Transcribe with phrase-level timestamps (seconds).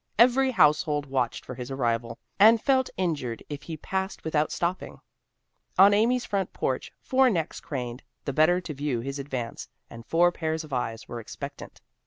[0.17, 4.97] Every household watched for his arrival, and felt injured if he passed without stopping.
[5.77, 10.63] On Amy's porch four necks craned, the better to view his advance, and four pairs
[10.63, 11.81] of eyes were expectant.